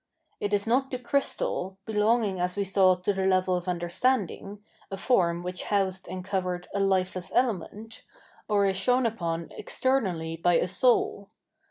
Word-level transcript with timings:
It 0.39 0.51
is 0.51 0.65
not 0.65 0.89
the 0.89 0.97
crystal, 0.97 1.77
belong 1.85 2.23
ing 2.23 2.39
as 2.39 2.55
we 2.57 2.63
saw 2.63 2.95
to 2.95 3.13
the 3.13 3.27
level 3.27 3.55
of 3.55 3.67
understanding, 3.67 4.63
a 4.89 4.97
form 4.97 5.43
which 5.43 5.65
housed 5.65 6.07
and 6.07 6.25
covered 6.25 6.67
a 6.73 6.79
lifeless 6.79 7.31
element, 7.35 8.01
or 8.49 8.65
is 8.65 8.77
shone 8.77 9.05
upon 9.05 9.51
externally 9.51 10.37
by 10.37 10.55
a 10.55 10.67
soul. 10.67 11.29